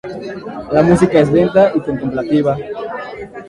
La 0.71 0.81
música 0.81 1.19
es 1.19 1.31
lenta 1.31 1.73
y 1.75 1.79
contemplativa. 1.79 2.57